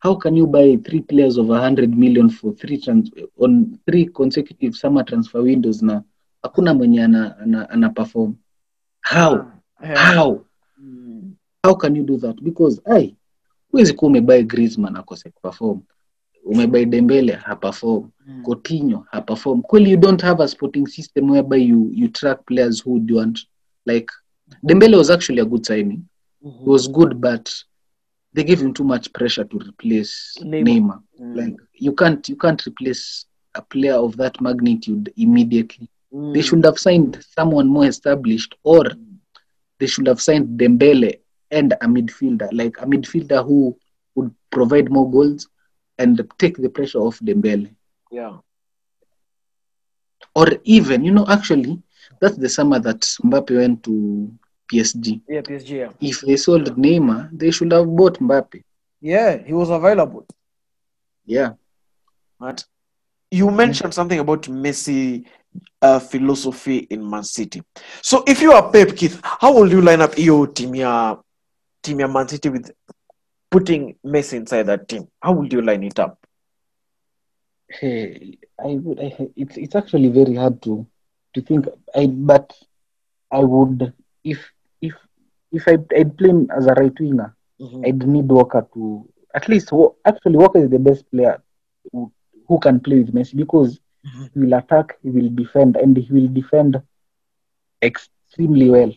[0.00, 4.04] how can you buy three players of a hundred million for three trans- on three
[4.06, 6.02] consecutive summer transfer windows na
[6.42, 8.34] hakuna mwenye ana, ana, ana perform?
[9.00, 9.46] How?
[9.82, 9.96] Yeah.
[10.14, 10.44] how?
[10.80, 11.32] Mm.
[11.64, 12.36] how can you do that?
[12.42, 13.16] Because ai
[13.70, 15.80] huwezi kuwa umebuy Griezmann akose perform.
[16.44, 18.10] Umebai dembele haperform
[18.42, 22.98] Coutinho haperform kweli you don't have a sporting system whereby you you track players who
[23.00, 23.46] do want
[23.86, 24.08] like
[24.64, 26.08] dembele was actually a good signing
[26.42, 27.52] he was good but
[28.32, 30.64] they gave him too much pressure to replace Neymar.
[30.64, 31.02] Neymar.
[31.20, 31.36] Mm.
[31.36, 35.88] Like you can't you can't replace a player of that magnitude immediately.
[36.12, 36.34] Mm.
[36.34, 38.84] They should have signed someone more established, or
[39.78, 41.18] they should have signed Dembele
[41.50, 43.76] and a midfielder, like a midfielder who
[44.14, 45.48] would provide more goals
[45.98, 47.74] and take the pressure off Dembele.
[48.10, 48.38] yeah.
[50.34, 51.82] Or even, you know, actually,
[52.22, 54.32] that's the summer that Mbappe went to
[54.70, 55.20] PSG.
[55.28, 55.78] Yeah, PSG.
[55.78, 55.90] Yeah.
[56.00, 58.62] If they sold Neymar, they should have bought Mbappe.
[59.00, 60.24] yeah, he was available.
[61.26, 61.54] Yeah.
[62.38, 62.64] But
[63.32, 65.26] you mentioned something about Messi
[65.82, 67.60] uh, philosophy in Man City.
[68.02, 71.16] So if you are Pep Keith, how will you line up your team ya
[71.82, 72.70] team ya Man City with
[73.50, 75.08] putting Messi inside that team?
[75.20, 76.18] How would you line it up?
[77.68, 79.00] Hey, I would.
[79.00, 80.86] I, it's it's actually very hard to
[81.34, 81.66] to think.
[81.94, 82.52] I but
[83.30, 83.92] I would
[84.24, 84.94] if if
[85.52, 87.34] if I I'd play him as a right winger,
[87.84, 89.72] I'd need Walker to at least.
[90.04, 91.42] Actually, Walker is the best player
[91.92, 92.12] who,
[92.48, 94.30] who can play with Messi because Mhm.
[94.34, 96.80] he will attack, he will defend, and he will defend
[97.82, 98.92] extremely well.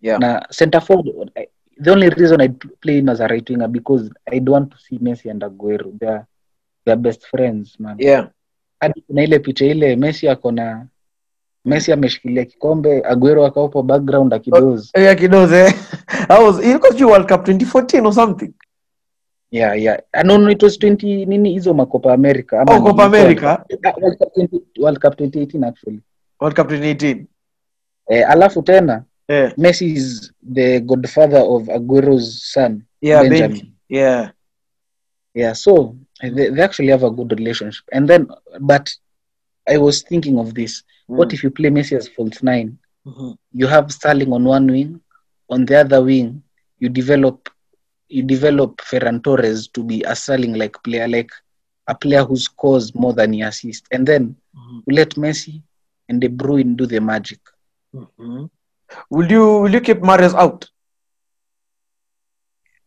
[0.00, 0.18] Yeah.
[0.18, 1.30] Now, center forward.
[1.36, 1.46] I,
[1.78, 4.78] the only reason I'd play him as a right winger because I don't want to
[4.78, 5.98] see Messi and Aguero.
[5.98, 6.26] They're
[6.84, 8.28] they're best friends, man Yeah.
[8.80, 10.86] hadi kuna ile picha ile Messi ako na
[11.64, 14.90] Messi ameshikilia kikombe, Aguero akaopo background akidoze.
[14.98, 15.74] Yeah, kidoze.
[16.28, 18.52] I was it was World Cup 2014 or something.
[19.50, 19.96] Yeah, yeah.
[20.14, 22.60] Ah, no, no, it was 20 nini hizo makopa America.
[22.60, 23.64] ama Oh, Copa America.
[23.84, 26.00] Ah, World Cup 20 World Cup 2018 actually.
[26.40, 27.26] World Cup 2018.
[28.10, 29.52] Eh, alafu tena Yeah.
[29.56, 32.82] Messi is the godfather of Aguero's son.
[33.00, 33.58] Yeah, Benjamin.
[33.58, 34.30] Ben, Yeah.
[35.34, 37.84] Yeah, so they, they actually have a good relationship.
[37.92, 38.26] And then,
[38.60, 38.90] but
[39.68, 40.82] I was thinking of this.
[41.06, 42.78] What if you play Messi as false nine?
[43.06, 43.36] Mhm.
[43.52, 45.00] you have Sterling on one wing,
[45.48, 46.42] on the other wing,
[46.78, 47.48] you develop
[48.08, 51.30] you develop Ferran Torres to be a Sterling like player, like
[51.86, 54.82] a player who scores more than he assists, and then Mhm.
[54.86, 55.62] you let Messi
[56.08, 57.40] and De Bruyne do the magic.
[57.94, 58.50] Mhm.
[59.10, 60.68] Will you will you keep Mahrez out?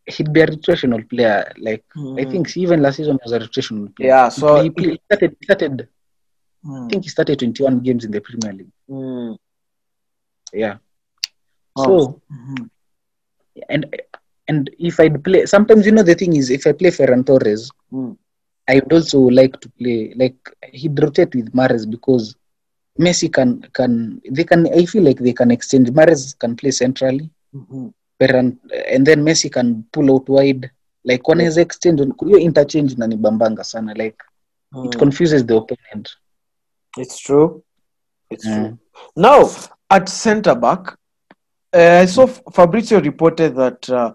[0.06, 1.50] He'd be a rotational player.
[1.58, 2.30] Like I Mhm.
[2.30, 4.08] think even last season he was a rotational player.
[4.10, 5.36] Yeah, He so he, play- he started.
[5.40, 5.46] He
[6.64, 6.82] started.
[6.82, 6.90] I Mm.
[6.90, 8.72] think he started 21 games in the Premier League.
[8.88, 9.36] Mm.
[10.52, 10.76] Yeah.
[11.76, 11.84] Oh.
[11.84, 12.68] So Mhm.
[13.68, 13.86] and
[14.48, 17.70] and if I play, sometimes you know the thing is if I play Ferran Torres,
[17.92, 18.16] Mm.
[18.68, 20.36] I would also like to play like
[20.72, 22.36] he'd rotate with Mahrez because
[22.98, 25.90] Messi can can they can I feel like they can exchange.
[25.90, 27.92] Mahrez can play centrally, Mhm.
[28.20, 28.58] Ferran,
[28.94, 30.70] and then Messi can pull out wide.
[31.04, 34.16] Like wanaweza exchange hiyo interchange inanibambanga sana like
[34.84, 34.98] it Mm.
[34.98, 36.08] confuses the opponent.
[36.96, 37.62] It's true.
[38.30, 38.54] It's Mm.
[38.54, 38.78] true.
[39.16, 39.50] Now,
[39.90, 40.96] at centre back,
[41.72, 44.12] uh, I saw Fabrizio reported that uh,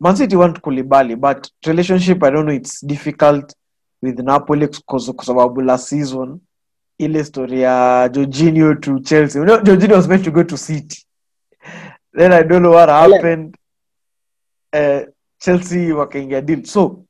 [0.00, 3.54] Man City want Koulibaly, but relationship, I don't know, it's difficult
[4.02, 6.40] with Napoli because kwa sababu last season
[6.98, 9.38] ile story ya Jorginho to Chelsea.
[9.38, 10.98] You know, Jorginho was meant to go to City.
[12.12, 13.56] Then I don't know what happened.
[14.72, 15.00] Uh,
[15.38, 16.64] Chelsea wakaingia deal.
[16.64, 17.04] So,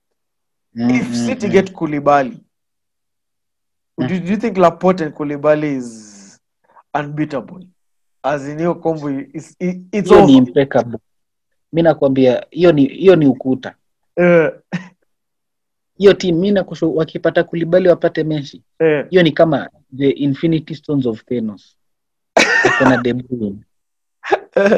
[0.75, 2.41] if Mm, City mm, get Koulibaly,
[3.99, 4.09] Mm.
[4.09, 6.41] do, do you think Laporte and Koulibaly is
[6.95, 7.67] unbeatable?
[8.25, 10.99] As in hiyo combo is it, it's hiyo ni impeccable.
[11.73, 13.75] Mi nakwambia hiyo ni hiyo ni ukuta.
[14.17, 14.49] Uh,
[15.99, 18.63] Hiyo team mi nakushu wakipata Kulibali wapate Messi.
[18.81, 21.77] uh, hiyo ni kama the infinity stones of Thanos.
[22.65, 23.57] Wako na De Bruyne.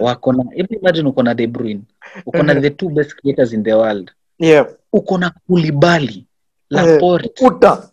[0.00, 1.81] Wako na hebu imagine uko na De Bruyne.
[2.27, 4.11] Uko na the two best creators in the world.
[4.38, 4.66] yeah.
[4.92, 6.27] Uko na Koulibaly,
[6.70, 7.44] Laporte.
[7.46, 7.90] Uta,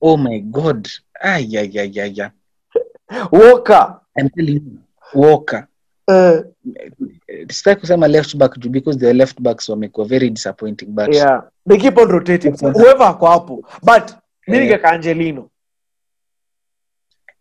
[0.00, 0.88] Oh my god.
[1.20, 2.30] ayayayaya ay ay ay.
[3.10, 3.28] ay.
[3.32, 4.00] Walker.
[4.18, 4.78] I'm telling you.
[5.14, 5.68] Walker.
[6.08, 6.42] Uh,
[7.48, 11.42] Sitaki kusema left back juu because the left backs wamekuwa very disappointing but yeah.
[11.66, 12.56] They keep on rotating.
[12.60, 13.62] Whoever ako hapo.
[13.82, 15.50] But mi ningeka Angelino.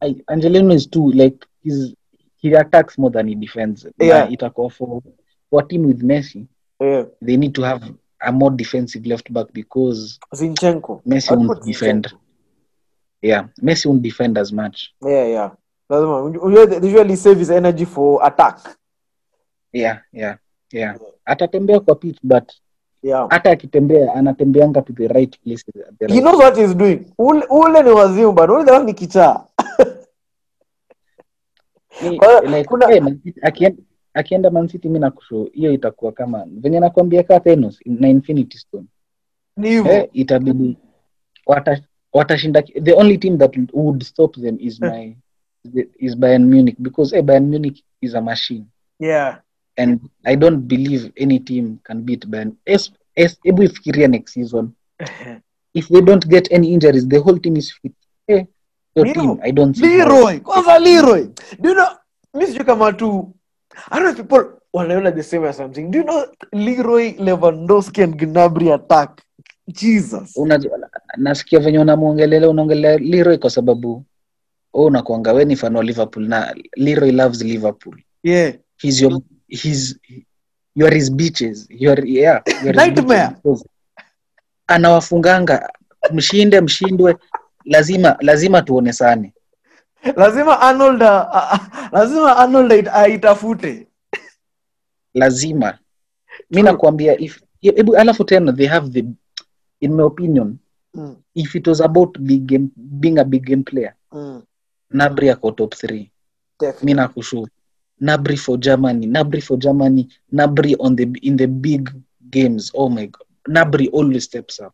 [0.02, 1.94] I, Angelino is too like he's
[2.38, 3.88] he attacks more than he defends.
[4.00, 4.32] Yeah.
[4.32, 5.02] Itakuwa for
[5.50, 6.48] for team with Messi
[6.80, 7.06] Yeah.
[7.22, 7.84] they need to have
[8.22, 11.02] a more defensive left back because Zinchenko.
[11.06, 12.06] Messi won't defend.
[12.06, 12.20] Zinchenko.
[13.22, 14.90] Yeah, Messi won't defend as much.
[15.02, 15.52] Yeah, yeah.
[15.90, 16.84] Lazima.
[16.84, 18.60] Usually save his energy for attack.
[19.74, 20.38] Yeah, yeah,
[20.72, 20.96] yeah.
[21.26, 22.52] Atatembea kwa pitch but
[23.04, 23.28] Yeah.
[23.30, 25.66] hata akitembea anatembeanga to the right places
[26.00, 26.22] the He right.
[26.24, 27.06] knows what he's doing.
[27.18, 29.46] Ule, ule ni wazimu but ule ni kichaa.
[32.02, 32.88] Like, kuna-
[33.42, 38.86] akienda akienda City nakusho hiyo itakuwa kama venye nakwambia kaa thenos na Infinity Stone.
[39.58, 39.92] Ni hivyo.
[39.92, 40.78] Eh, itabidi
[42.18, 45.16] watashinda the only team that would stop them is my
[46.00, 48.68] is Bayern Munich because eh, Bayern Munich is a machine.
[49.00, 49.40] Yeah.
[49.78, 52.56] And I don't believe any team can beat Bayern.
[52.66, 54.76] Hebu ifikiria next season.
[55.74, 57.94] If they don't get any injuries the whole team is fit.
[58.30, 58.44] Eh,
[58.96, 60.40] your Nino, team I don't see Leroy.
[60.40, 61.28] Kwanza Leroy.
[61.62, 61.90] Do you know
[62.34, 63.34] mi sijui kama tu
[63.92, 65.92] I don't know if people wanaona the same as something.
[65.92, 69.22] Do you know Leroy Lewandowski and Gnabry attack?
[69.70, 70.34] Jesus
[71.18, 74.06] nasikia venye unamwongelelea unaongelea Leroy kwa sababu
[74.74, 78.02] oh, unakuanga we ni fan wa Liverpool na Leroy loves Liverpool.
[78.24, 78.54] Yeah.
[78.78, 80.00] He's your he's
[80.76, 81.68] you are his bitches.
[81.70, 83.36] You are yeah you are Nightmare.
[84.68, 85.70] anawafunganga.
[86.14, 87.16] Mshinde mshindwe.
[87.66, 89.34] Lazima lazima tuonesane
[90.16, 91.60] lazima Arnold uh, uh,
[91.92, 93.88] lazima Arnold aitafute.
[95.14, 95.78] Lazima.
[96.50, 96.62] Mi True.
[96.62, 99.06] nakwambia if hebu alafu tena they have the
[99.80, 100.58] in my opinion
[100.98, 101.16] mm.
[101.36, 104.42] if it was about big game, being a big game player Mm.
[104.90, 106.12] nabri ako top 3
[106.60, 106.86] Definitely.
[106.86, 107.48] mi nakushu
[108.00, 111.90] nabri for germany nabri for germany nabri on the in the big
[112.30, 112.72] games.
[112.74, 113.24] Oh my god.
[113.48, 114.74] Nabri always steps up.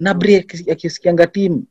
[0.00, 1.66] Nabri aki- akisikianga team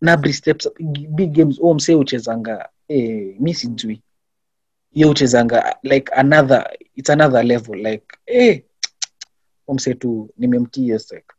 [0.00, 0.74] nabri steps up.
[1.16, 2.68] Big games oh msee uchezanga.
[2.88, 4.02] Eh, mi sijui.
[4.92, 6.64] Ye uchezanga like another
[6.96, 8.62] it's another level like eh,
[9.68, 11.34] omse tu nimemtii yes, like,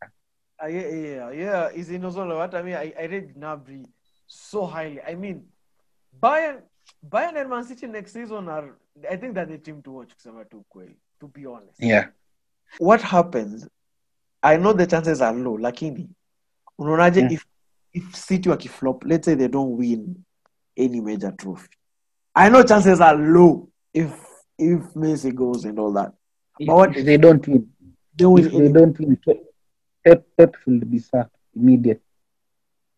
[0.62, 1.70] Uh, yeah, yeah, yeah.
[1.70, 2.38] Is in Ozolo.
[2.38, 3.86] What I mean, I, I rate Gnabry
[4.28, 5.02] so highly.
[5.02, 5.44] I mean,
[6.22, 6.62] Bayern,
[7.08, 8.76] Bayern and Man City next season are.
[9.10, 10.10] I think they're the team to watch.
[10.18, 11.80] Kusema tu kweli, to be honest.
[11.80, 12.08] yeah
[12.80, 13.68] What happens?
[14.44, 15.58] I know the chances are low.
[15.58, 16.10] Lakini,
[16.80, 17.32] unaonaje Mm.
[17.32, 17.46] if
[17.94, 20.16] if City wakiflop, let's say they don't win
[20.78, 21.70] any major trophy.
[22.36, 24.12] I know chances are low if
[24.58, 26.14] if Messi goes and all that.
[26.60, 27.70] if, But what if they don't win
[28.16, 28.46] They win.
[28.46, 29.18] if they don't win
[30.10, 32.02] Pep, Pep will be sacked immediate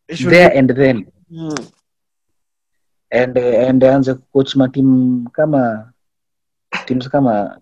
[0.08, 1.72] it there be- and then Mm.
[3.12, 5.94] and uh, and aanze coach matimu kama
[6.88, 7.62] teams kama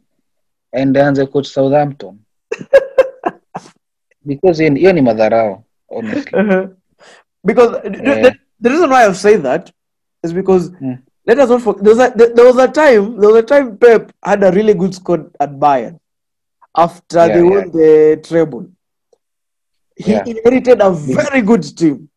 [0.73, 2.19] and aanze coach Southampton
[4.25, 5.01] because hiyo ni- ni
[5.89, 6.67] honestly Uh-huh.
[7.45, 8.21] Because the, Yeah.
[8.23, 9.71] the, the reason why I've said that
[10.23, 10.97] is because Mm.
[11.25, 13.77] let us not forget there was, a, there was a time there was a time
[13.77, 15.99] Pep had a really good squad at Bayern
[16.75, 17.49] after Yeah, they yeah.
[17.53, 18.65] won the treble.
[20.05, 20.23] He Yeah.
[20.29, 22.09] inherited a very good team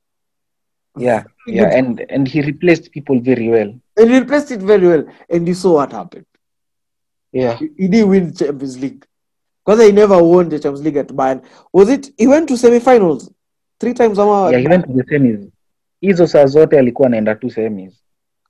[0.99, 4.87] yeah Very yeah and and he replaced people very well and he replaced it very
[4.87, 5.05] well.
[5.31, 6.27] And you saw what happened.
[7.33, 9.05] yeah He, he didn't win Champions League
[9.64, 11.42] because he never won the Champions League at Bayern.
[11.73, 12.11] Was it?
[12.18, 13.31] He went to semi-finals
[13.81, 14.18] three times.
[14.18, 15.49] ama- yeah he went to the semis
[16.01, 17.95] hizo saa zote alikuwa anaenda tu semis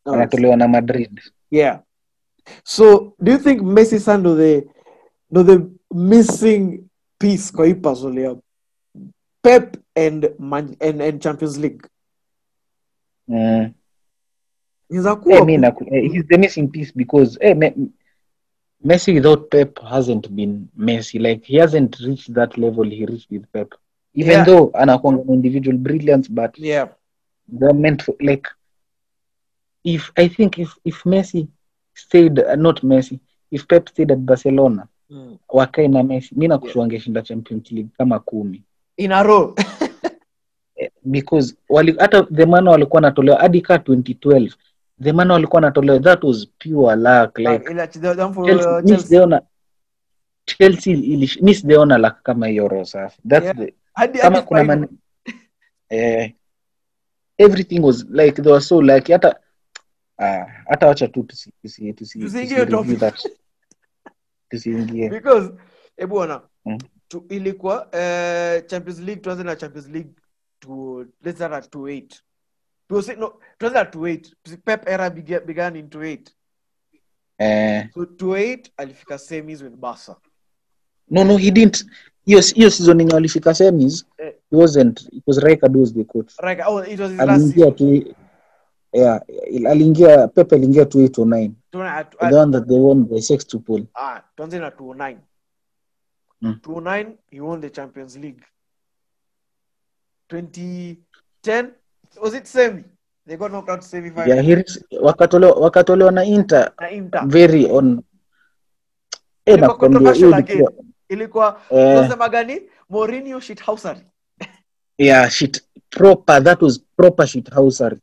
[0.06, 1.80] No, anatolewa na Madrid Yeah.
[2.64, 4.64] So, do you think Messi Sando the
[5.44, 6.84] the missing
[7.18, 8.36] piece kwa hii puzzle ya
[9.42, 11.86] Pep and Man, and, and Champions League?
[13.28, 13.72] mm.
[14.90, 17.74] Inaweza kuwa Eh, mi naku- eh, he's the missing piece because hey, Me-
[18.84, 21.18] Messi without Pep hasn't been Messi.
[21.20, 23.74] Like he hasn't reached that level he reached with Pep.
[24.14, 24.44] Even Yeah.
[24.44, 26.88] though anakuanga individual brilliance, but yeah.
[27.48, 28.48] they're meant for like
[29.84, 31.48] if I think if if Messi
[31.94, 35.38] stayed uh, not Messi, if Pep stayed at Barcelona Mm.
[35.48, 38.62] wakae na Messi, mi nakushua angeshinda Champions League kama kumi
[38.96, 39.54] In a row.
[41.04, 44.52] Because wali, hata the mana walikuwa natolewa hadi ka 2012
[45.02, 49.42] the mana walikuwa natolewa that was pure luck like Ila the
[50.46, 53.20] Chelsea, uh, mi sijaona luck kama hiyo roho safi.
[53.28, 53.56] That's Yeah.
[53.56, 54.88] the Hadi kama hadi kuna man,
[55.88, 56.32] eh,
[57.38, 59.12] everything was like they were so lucky.
[59.12, 59.40] Hata
[60.18, 62.66] ah, hata wacha tu tusi tusi tusi Tusiingie
[64.48, 65.08] tusiingie.
[65.16, 65.52] Because
[65.96, 66.78] eh bwana Mm.
[67.12, 70.10] Tu, ilikuwa uh, Champions League tuanze na Champions League
[70.60, 72.22] to let's start at 28.
[72.88, 73.32] Tuanze no
[73.80, 74.30] at 28.
[74.64, 76.30] Pep era began, began in 28.
[77.38, 80.16] eh, So 28 alifika semis with Barca.
[81.10, 81.84] no no he didn't
[82.24, 84.34] hiyo hiyo season yenye walifika semis Eh.
[84.50, 86.60] he wasn't it was Rijkaard the coach Right.
[86.66, 87.74] Oh, it was his last season.
[87.74, 88.14] tu
[88.92, 89.20] yeah
[89.70, 93.20] aliingia Pep aliingia 2809 Tuone at- the one that they won by
[93.58, 95.18] pull ah, tuanze na 209.
[96.42, 96.58] Mm.
[96.62, 98.42] 209 he won the Champions League.
[100.28, 101.72] 2010
[102.20, 102.84] was it semi?
[103.26, 104.28] They got knocked out semi final.
[104.28, 104.64] yeah he
[105.00, 107.22] wakatolewa wakatolewa na Inter Na Inter.
[107.26, 108.02] very on
[109.46, 110.72] eh nakwambia hiyo ilikuwa
[111.08, 112.62] Ilikuwa eh, unasema gani?
[112.88, 114.00] Mourinho shithousery.
[114.98, 118.00] yeah shit proper that was proper shithousery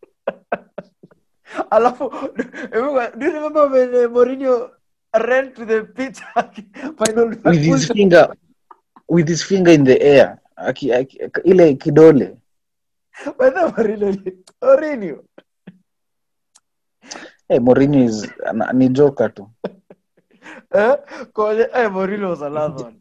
[1.69, 2.09] Alafu
[3.17, 4.71] do you remember when uh, Mourinho
[5.13, 6.19] ran to the pitch
[6.97, 8.27] final with his finger
[9.07, 12.37] with his finger in the air aki, aki, ile kidole
[13.37, 13.97] By the way,
[14.61, 15.23] Mourinho,
[17.49, 18.27] hey, Mourinho is
[18.73, 19.49] ni joker tu
[20.71, 20.95] Eh?
[21.33, 22.95] Kwenye- eh, Mourinho was another one.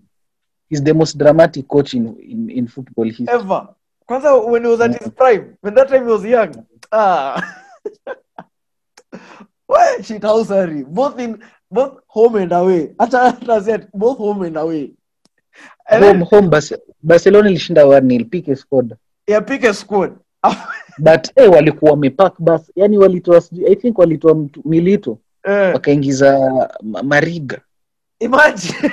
[0.70, 3.68] he's the most dramatic coach in, in, in football history Ever.
[4.08, 6.66] Kwanza when he was at his prime, when that time he was young.
[6.90, 7.36] Ah.
[9.66, 10.82] Why shit housery?
[10.84, 12.94] Both in both home and away.
[12.98, 14.90] Hata said both home and away.
[15.90, 18.96] And home, then home Barce- barcelona ilishinda 1-0 Pique scored
[19.26, 20.16] yeah, pick a squad.
[20.98, 26.38] but eh, walikuwa wamepack bas yani walitoa i think walitoa milito Eh, wakaingiza
[27.02, 27.60] mariga
[28.18, 28.92] imagine.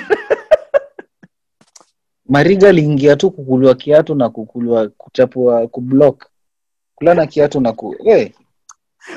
[2.28, 6.26] mariga aliingia tu kukulwa kiatu na kukuliwa kuchapua kublock
[6.94, 8.28] kulana kiatu na ku hey.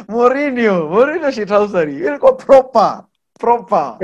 [0.07, 1.49] Mourinho, Mourinho shit.
[1.75, 3.03] Ilikuwa proper,
[3.39, 3.97] proper.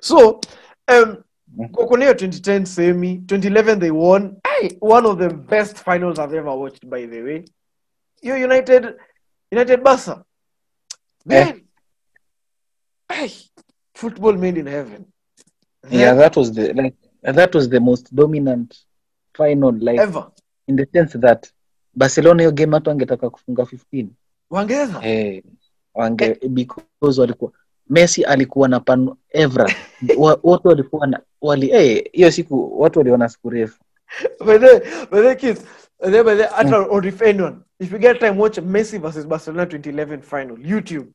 [0.00, 0.40] So,
[0.88, 1.16] um,
[1.58, 1.68] Mm.
[1.68, 4.36] kwenye hiyo 2010 semi, 2011 they won.
[4.44, 7.44] Hey, one of the best finals I've ever watched, by the way.
[8.22, 8.94] You United,
[9.52, 10.24] United Barca.
[11.30, 11.44] Eh.
[11.44, 11.60] Man,
[13.08, 13.30] hey,
[13.94, 15.04] football made in heaven.
[15.90, 18.74] yeah that was the like that was the most dominant
[19.36, 20.30] final like ever.
[20.66, 21.52] in the sense that
[21.94, 24.08] barcelona hiyo game hatu angetaka kufunga 15
[24.50, 25.00] Wangeza.
[25.04, 25.42] eh,
[25.94, 27.52] wange because walikuwa
[27.90, 29.70] messi alikuwa na pan evra
[30.42, 33.78] wote walikuwa na wali eh, hiyo siku watu waliona siku refu
[34.44, 34.80] But then,
[35.10, 35.60] but then kids,
[36.00, 38.98] but then, but then, I don't- or if anyone, if you get time, watch Messi
[38.98, 40.56] versus Barcelona 2011 final.
[40.56, 41.06] YouTube.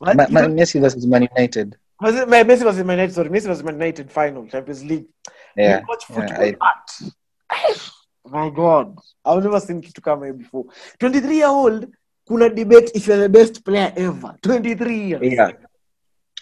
[0.00, 3.62] Man, Ma, ma, messi versus man united was Messi versus Man United, sorry, Messi versus
[3.64, 5.04] Man United final, Champions League.
[5.56, 7.12] yeah, You watch yeah, I- art.
[8.24, 10.64] My God, I've never seen kitu kama hiyo before.
[10.98, 11.86] 23 year old,
[12.24, 14.34] kuna debate if you're the best player ever.
[14.42, 15.22] 23 years.
[15.22, 15.52] yeah.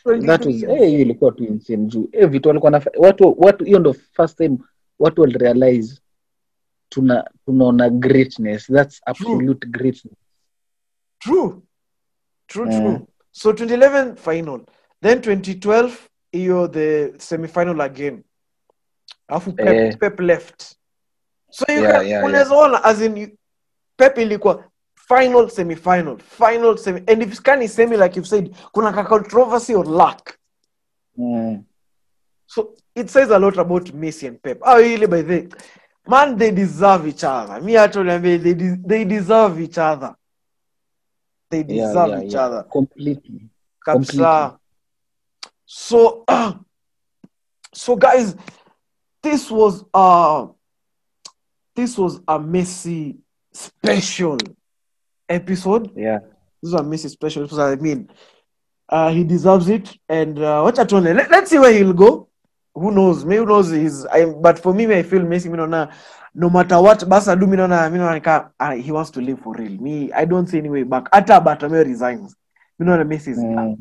[0.05, 3.79] 23 that was eh, ilikuwa tu insane juu eh, vitu walikuwa na watu watu hiyo
[3.79, 4.59] ndo first time
[4.99, 6.01] watu walirealize
[6.89, 10.15] tuna tunaona greatness that's absolute greatness
[11.19, 11.63] True.
[12.47, 12.83] True, yeah.
[12.83, 13.07] true.
[13.33, 14.61] So 2011 final.
[15.01, 15.91] Then 2012,
[16.33, 18.25] hiyo the semi-final again.
[19.29, 19.97] Alafu Pep, Eh.
[19.99, 20.77] Pep left.
[21.51, 23.37] So you Yeah, can yeah, as in
[23.97, 24.65] Pep ilikuwa
[25.09, 29.85] final semi-final, final semi and if kani semi like you've said kuna ka controversy or
[29.85, 30.39] luck.
[31.19, 31.65] mm.
[32.47, 34.59] So it says a lot about Messi and Pep.
[34.63, 35.53] Oh, really by the
[36.07, 37.61] man they deserve each other.
[37.61, 40.15] Me I told them they de- they deserve each other.
[41.51, 42.45] They deserve yeah, each yeah.
[42.45, 42.63] other.
[42.65, 43.51] completely
[43.87, 44.59] kabisa
[45.67, 46.25] so
[47.73, 48.37] so guys
[49.23, 50.47] this was uh
[51.75, 53.17] this was a Messi
[53.53, 54.39] special
[55.29, 55.91] episode.
[55.97, 56.21] Yeah.
[56.63, 58.09] This was a Messi special episode i mean
[58.89, 59.97] uh he deserves it.
[60.09, 62.29] And uh what I told let, let's see where he'll go.
[62.75, 63.25] Who knows?
[63.25, 65.93] Maybe who knows he's I but for me I feel Messi me naona
[66.35, 69.41] no matter what Barca do me naona me naona nika- uh, he wants to live
[69.41, 69.81] for real.
[69.81, 71.09] Me I don't see any way back.
[71.13, 72.35] Hata Bartomeu resigns.
[72.79, 73.77] Me naona Messi is mm.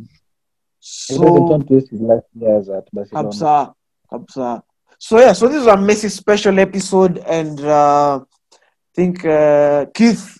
[1.07, 3.29] he doesn't so want to waste his last years at barcelona.
[3.29, 3.73] Kabsa,
[4.11, 4.63] kabsa.
[4.99, 10.37] So yeah, so this is a Messi special episode, and uh, I think uh, Keith,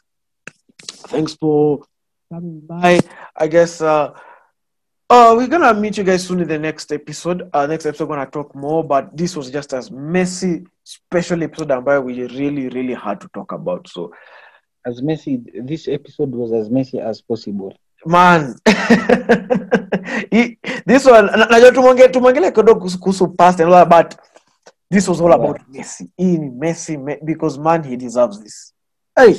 [1.08, 1.80] thanks for
[2.32, 3.00] coming by.
[3.36, 4.14] I guess uh,
[5.10, 7.50] uh, we're gonna meet you guys soon in the next episode.
[7.54, 11.72] Uh, next episode, we're gonna talk more, but this was just as messy special episode,
[11.72, 13.88] and why we really, really had to talk about.
[13.88, 14.12] So
[14.86, 17.74] as messy this episode was as messy as possible
[18.06, 18.54] man
[20.32, 24.20] He- this one na- najua tumonge tumongelea kidogo kuhusu- kuhusu past and all that, but
[24.92, 25.36] this was all Yeah.
[25.40, 28.74] about messi In messi because man he deserves this
[29.16, 29.36] hey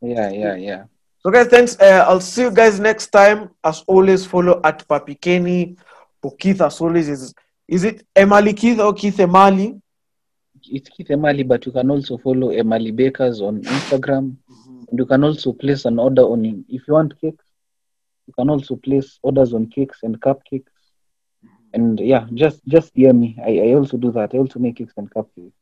[0.00, 0.84] yeah yeah yeah
[1.18, 5.20] so guys thanks uh, i'll see you guys next time as always follow at papi
[5.20, 5.76] kenny
[6.22, 7.34] for keith as always is
[7.66, 9.80] is it emali keith or keith emali
[10.70, 14.36] it's Keith Emali, but you can also follow Emali Bakers on Instagram.
[14.88, 17.44] And you can also place an order on if you want cakes.
[18.26, 20.72] You can also place orders on cakes and cupcakes.
[21.72, 23.36] And yeah, just just DM me.
[23.44, 24.34] I, I also do that.
[24.34, 25.52] I also make cakes and cupcakes.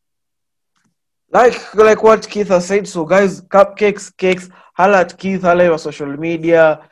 [1.31, 2.87] Like like what Keith has said.
[2.89, 6.89] So guys, cupcakes, cakes, holla at Keith, holla your social media.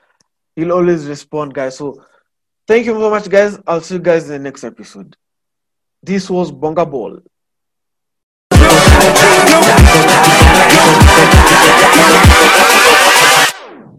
[0.57, 1.77] He'll always respond, guys.
[1.77, 2.05] So
[2.67, 3.59] thank you so much, guys.
[3.67, 5.17] I'll see you guys in the next episode.
[6.03, 7.21] This was Bonga Ball.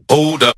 [0.09, 0.55] Hold up.